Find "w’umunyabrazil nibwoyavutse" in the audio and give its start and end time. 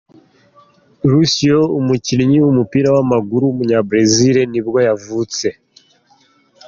3.45-5.47